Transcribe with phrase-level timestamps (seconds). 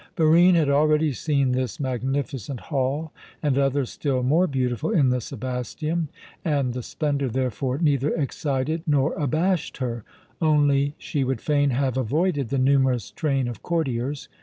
[0.15, 3.11] Barine had already seen this magnificent hall,
[3.43, 6.07] and others still more beautiful in the Sebasteum,
[6.43, 10.03] and the splendour therefore neither excited nor abashed her;
[10.41, 14.27] only she would fain have avoided the numerous train of courtiers.